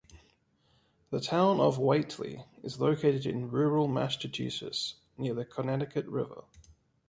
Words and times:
The 1.11 1.19
Town 1.19 1.59
of 1.59 1.77
Whately 1.77 2.43
is 2.63 2.81
located 2.81 3.27
in 3.27 3.51
rural 3.51 3.87
Massachusetts, 3.87 4.95
near 5.15 5.35
the 5.35 5.45
Connecticut 5.45 6.07
River. 6.07 6.45